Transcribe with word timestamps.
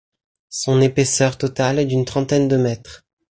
Son 0.49 0.81
épaisseur 0.81 1.37
totale 1.37 1.77
est 1.77 1.85
d'une 1.85 2.05
trentaine 2.05 2.47
de 2.47 2.57
mètres. 2.57 3.05